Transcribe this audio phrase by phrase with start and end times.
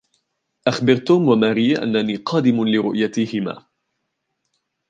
[0.67, 3.65] أخبر توم وماري أنني قادم لرؤيتهما